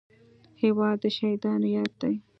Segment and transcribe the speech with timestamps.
[0.61, 2.15] هېواد د شهیدانو یاد دی.